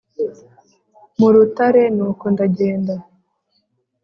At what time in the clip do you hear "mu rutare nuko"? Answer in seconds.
1.19-2.25